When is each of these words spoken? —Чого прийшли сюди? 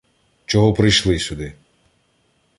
—Чого 0.45 0.73
прийшли 0.73 1.19
сюди? 1.19 1.53